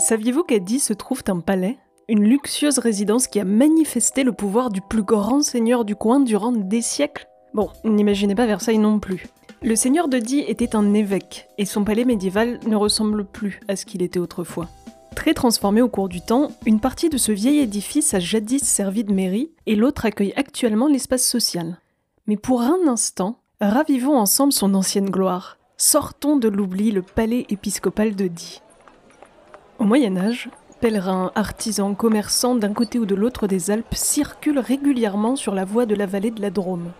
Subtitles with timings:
[0.00, 1.78] Saviez-vous qu'à Die se trouve un palais?
[2.08, 6.52] Une luxueuse résidence qui a manifesté le pouvoir du plus grand seigneur du coin durant
[6.52, 7.28] des siècles?
[7.52, 9.26] Bon, n'imaginez pas Versailles non plus.
[9.62, 13.76] Le seigneur de Die était un évêque, et son palais médiéval ne ressemble plus à
[13.76, 14.68] ce qu'il était autrefois.
[15.14, 19.04] Très transformé au cours du temps, une partie de ce vieil édifice a jadis servi
[19.04, 21.78] de mairie, et l'autre accueille actuellement l'espace social.
[22.26, 25.58] Mais pour un instant, ravivons ensemble son ancienne gloire.
[25.76, 28.62] Sortons de l'oubli le palais épiscopal de Die.
[29.80, 30.50] Au Moyen Âge,
[30.82, 35.86] pèlerins, artisans, commerçants d'un côté ou de l'autre des Alpes circulent régulièrement sur la voie
[35.86, 36.92] de la vallée de la Drôme.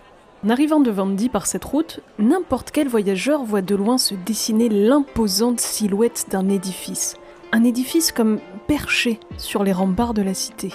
[0.46, 4.70] En arrivant devant Die par cette route, n'importe quel voyageur voit de loin se dessiner
[4.70, 7.18] l'imposante silhouette d'un édifice.
[7.52, 10.72] Un édifice comme perché sur les remparts de la cité.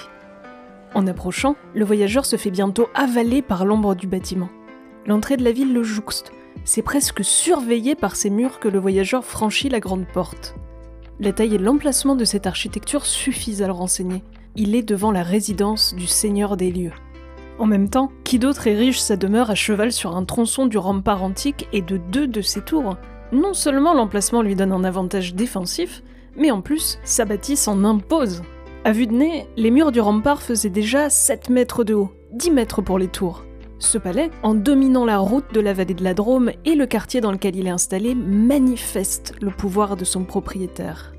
[0.93, 4.49] En approchant, le voyageur se fait bientôt avaler par l'ombre du bâtiment.
[5.07, 6.31] L'entrée de la ville le jouxte.
[6.65, 10.53] C'est presque surveillé par ces murs que le voyageur franchit la grande porte.
[11.17, 14.21] La taille et l'emplacement de cette architecture suffisent à le renseigner.
[14.57, 16.91] Il est devant la résidence du seigneur des lieux.
[17.57, 21.23] En même temps, qui d'autre érige sa demeure à cheval sur un tronçon du rempart
[21.23, 22.97] antique et de deux de ses tours?
[23.31, 26.03] Non seulement l'emplacement lui donne un avantage défensif,
[26.35, 28.43] mais en plus, sa bâtisse en impose.
[28.83, 32.51] À vue de nez, les murs du rempart faisaient déjà 7 mètres de haut, 10
[32.51, 33.45] mètres pour les tours.
[33.85, 37.21] Ce palais, en dominant la route de la vallée de la Drôme et le quartier
[37.21, 41.13] dans lequel il est installé, manifeste le pouvoir de son propriétaire.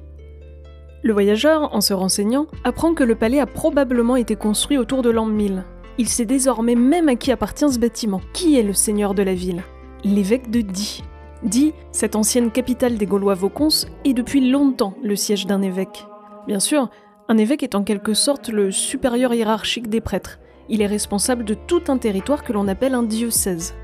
[1.05, 5.11] Le voyageur, en se renseignant, apprend que le palais a probablement été construit autour de
[5.11, 5.63] l'an 1000.
[5.99, 8.21] Il sait désormais même à qui appartient ce bâtiment.
[8.33, 9.63] Qui est le seigneur de la ville?
[10.03, 11.05] L'évêque de Die.
[11.45, 16.05] Die, cette ancienne capitale des Gaulois Vaucons, est depuis longtemps le siège d'un évêque.
[16.49, 16.91] Bien sûr,
[17.29, 21.55] un évêque est en quelque sorte le supérieur hiérarchique des prêtres, il est responsable de
[21.55, 23.75] tout un territoire que l'on appelle un diocèse.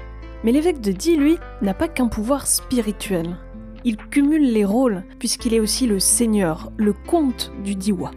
[0.44, 3.36] Mais l'évêque de Die, lui, n'a pas qu'un pouvoir spirituel.
[3.84, 8.12] Il cumule les rôles, puisqu'il est aussi le seigneur, le comte du Diois.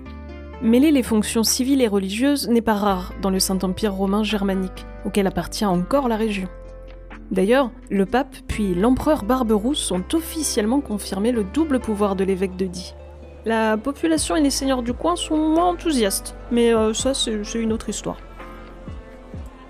[0.62, 5.28] Mêler les fonctions civiles et religieuses n'est pas rare dans le Saint-Empire romain germanique, auquel
[5.28, 6.48] appartient encore la région.
[7.32, 12.66] D'ailleurs, le pape puis l'empereur Barberousse ont officiellement confirmé le double pouvoir de l'évêque de
[12.66, 12.94] Die.
[13.46, 17.74] La population et les seigneurs du coin sont moins enthousiastes, mais euh, ça c'est une
[17.74, 18.18] autre histoire.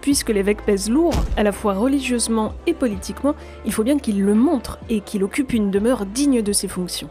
[0.05, 3.33] Puisque l'évêque pèse lourd, à la fois religieusement et politiquement,
[3.65, 7.09] il faut bien qu'il le montre et qu'il occupe une demeure digne de ses fonctions.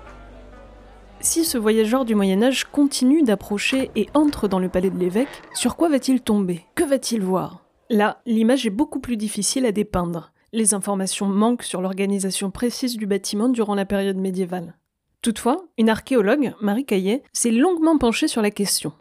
[1.19, 5.43] Si ce voyageur du Moyen Âge continue d'approcher et entre dans le palais de l'évêque,
[5.55, 6.65] sur quoi va-t-il tomber?
[6.77, 7.65] Que va-t-il voir?
[7.91, 10.31] Là, l'image est beaucoup plus difficile à dépeindre.
[10.53, 14.77] Les informations manquent sur l'organisation précise du bâtiment durant la période médiévale.
[15.21, 18.93] Toutefois, une archéologue, Marie Caillet, s'est longuement penchée sur la question.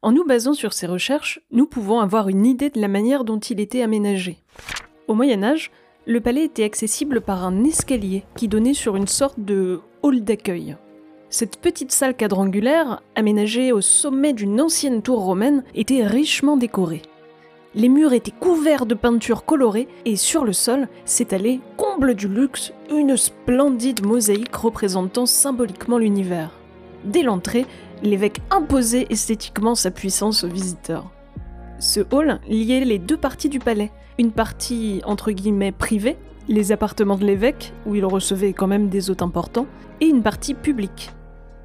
[0.00, 3.40] En nous basant sur ces recherches, nous pouvons avoir une idée de la manière dont
[3.40, 4.38] il était aménagé.
[5.08, 5.72] Au Moyen Âge,
[6.06, 10.76] le palais était accessible par un escalier qui donnait sur une sorte de hall d'accueil.
[11.30, 17.02] Cette petite salle quadrangulaire, aménagée au sommet d'une ancienne tour romaine, était richement décorée.
[17.74, 22.72] Les murs étaient couverts de peintures colorées et sur le sol s'étalait, comble du luxe,
[22.90, 26.52] une splendide mosaïque représentant symboliquement l'univers.
[27.04, 27.66] Dès l'entrée,
[28.02, 31.10] l'évêque imposait esthétiquement sa puissance aux visiteurs.
[31.78, 36.16] Ce hall liait les deux parties du palais, une partie entre guillemets privée,
[36.48, 39.66] les appartements de l'évêque, où il recevait quand même des hôtes importants,
[40.00, 41.10] et une partie publique.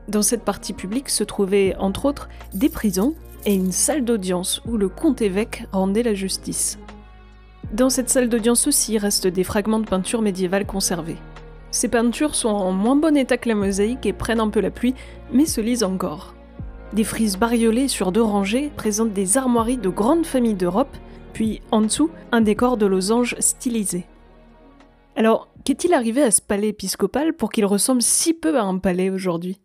[0.08, 3.16] Dans cette partie publique se trouvaient entre autres des prisons
[3.46, 6.78] et une salle d'audience où le comte-évêque rendait la justice.
[7.72, 11.18] Dans cette salle d'audience aussi restent des fragments de peinture médiévale conservés.
[11.74, 14.70] Ces peintures sont en moins bon état que la mosaïque et prennent un peu la
[14.70, 14.94] pluie,
[15.32, 16.36] mais se lisent encore.
[16.94, 20.96] Des frises bariolées sur deux rangées présentent des armoiries de grandes familles d'Europe,
[21.34, 24.06] puis en dessous, un décor de losanges stylisé.
[25.16, 29.10] Alors, qu'est-il arrivé à ce palais épiscopal pour qu'il ressemble si peu à un palais
[29.10, 29.60] aujourd'hui?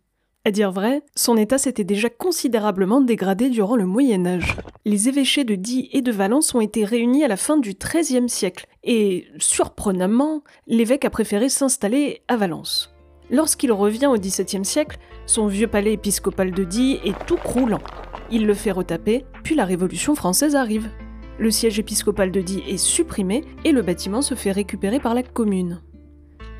[0.49, 4.57] À dire vrai, son état s'était déjà considérablement dégradé durant le Moyen Âge.
[4.83, 8.27] Les évêchés de Die et de Valence ont été réunis à la fin du XIIIe
[8.27, 12.95] siècle, et, surprenamment, l'évêque a préféré s'installer à Valence.
[13.29, 14.97] Lorsqu'il revient au XVIIe siècle,
[15.27, 17.81] son vieux palais épiscopal de Die est tout croulant.
[18.31, 20.89] Il le fait retaper, puis la Révolution française arrive.
[21.37, 25.21] Le siège épiscopal de Die est supprimé et le bâtiment se fait récupérer par la
[25.21, 25.83] commune.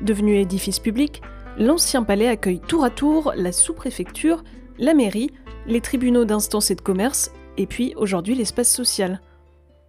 [0.00, 1.22] Devenu édifice public,
[1.58, 4.44] l'ancien palais accueille tour à tour la sous-préfecture,
[4.78, 5.30] la mairie,
[5.66, 9.20] les tribunaux d'instance et de commerce, et puis aujourd'hui l'espace social.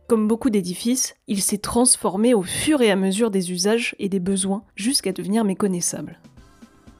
[0.07, 4.19] Comme beaucoup d'édifices, il s'est transformé au fur et à mesure des usages et des
[4.19, 6.19] besoins jusqu'à devenir méconnaissable.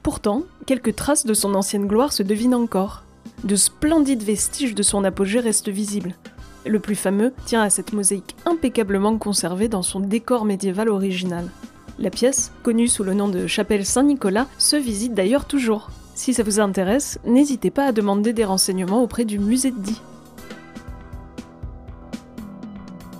[0.02, 3.04] Pourtant, quelques traces de son ancienne gloire se devinent encore.
[3.44, 6.14] De splendides vestiges de son apogée restent visibles.
[6.64, 11.48] Le plus fameux tient à cette mosaïque impeccablement conservée dans son décor médiéval original.
[12.02, 15.88] La pièce, connue sous le nom de chapelle Saint-Nicolas, se visite d'ailleurs toujours.
[16.16, 20.02] Si ça vous intéresse, n'hésitez pas à demander des renseignements auprès du musée de Die.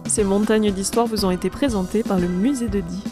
[0.08, 3.04] Ces montagnes d'histoire vous ont été présentées par le musée de Die.